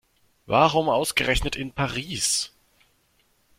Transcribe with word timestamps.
Warum 0.47 0.89
ausgerechnet 0.89 1.55
in 1.55 1.73
Paris? 1.73 2.51